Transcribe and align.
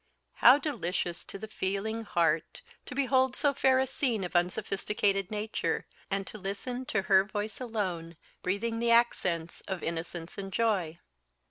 How 0.37 0.57
delicious 0.57 1.23
to 1.25 1.37
the 1.37 1.47
feeling 1.47 2.03
heart 2.05 2.63
to 2.87 2.95
behold 2.95 3.35
so 3.35 3.53
fair 3.53 3.77
a 3.77 3.85
scene 3.85 4.23
of 4.23 4.35
unsophisticated 4.35 5.29
Nature, 5.29 5.85
and 6.09 6.25
to 6.25 6.39
listen 6.39 6.87
to 6.87 7.03
her 7.03 7.23
voice 7.23 7.59
alone, 7.59 8.17
breathing 8.41 8.79
the 8.79 8.89
accents 8.89 9.61
of 9.67 9.83
innocence 9.83 10.39
and 10.39 10.51
joy! 10.51 10.97